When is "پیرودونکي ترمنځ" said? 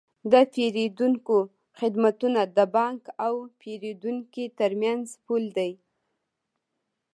3.59-5.05